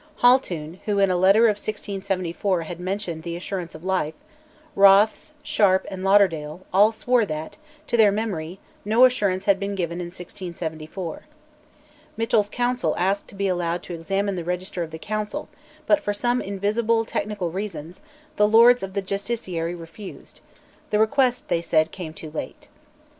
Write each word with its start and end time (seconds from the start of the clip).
Haltoun 0.23 0.79
(who 0.85 0.97
in 0.97 1.11
a 1.11 1.15
letter 1.15 1.43
of 1.43 1.57
1674 1.59 2.63
had 2.63 2.79
mentioned 2.79 3.21
the 3.21 3.35
assurance 3.35 3.75
of 3.75 3.83
life), 3.83 4.15
Rothes, 4.75 5.33
Sharp, 5.43 5.85
and 5.91 6.03
Lauderdale, 6.03 6.65
all 6.73 6.91
swore 6.91 7.23
that, 7.23 7.57
to 7.85 7.97
their 7.97 8.11
memory, 8.11 8.57
no 8.83 9.05
assurance 9.05 9.45
had 9.45 9.59
been 9.59 9.75
given 9.75 10.01
in 10.01 10.07
1674. 10.07 11.25
Mitchell's 12.17 12.49
counsel 12.49 12.95
asked 12.97 13.27
to 13.27 13.35
be 13.35 13.47
allowed 13.47 13.83
to 13.83 13.93
examine 13.93 14.35
the 14.35 14.43
Register 14.43 14.81
of 14.81 14.89
the 14.89 14.97
Council, 14.97 15.47
but, 15.85 15.99
for 16.01 16.13
some 16.15 16.41
invisible 16.41 17.05
technical 17.05 17.51
reasons, 17.51 18.01
the 18.37 18.47
Lords 18.47 18.81
of 18.81 18.93
the 18.95 19.03
Justiciary 19.03 19.75
refused; 19.79 20.41
the 20.89 20.97
request, 20.97 21.47
they 21.47 21.61
said, 21.61 21.91
came 21.91 22.11
too 22.15 22.31
late. 22.31 22.69